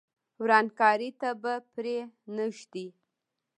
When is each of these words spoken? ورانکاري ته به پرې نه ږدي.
ورانکاري 0.43 1.09
ته 1.19 1.29
به 1.41 1.53
پرې 1.73 1.97
نه 2.35 2.45
ږدي. 2.57 2.87